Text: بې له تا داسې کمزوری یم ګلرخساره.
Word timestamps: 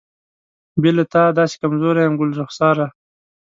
بې 0.81 0.91
له 0.97 1.03
تا 1.13 1.23
داسې 1.39 1.55
کمزوری 1.61 2.01
یم 2.05 2.13
ګلرخساره. 2.19 2.87